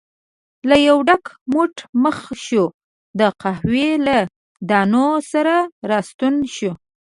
له 0.69 0.75
یو 0.87 0.97
ډک 1.07 1.23
موټ 1.53 1.73
پخ 2.03 2.17
شوو 2.45 2.67
د 3.19 3.21
قهوې 3.41 3.89
له 4.07 4.17
دانو 4.69 5.07
سره 5.31 5.55
راستون 5.91 6.35
شو. 6.55 6.71